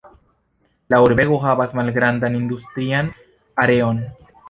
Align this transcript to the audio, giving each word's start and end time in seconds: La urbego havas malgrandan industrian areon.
La 0.93 0.97
urbego 1.09 1.37
havas 1.45 1.77
malgrandan 1.81 2.41
industrian 2.41 3.15
areon. 3.67 4.05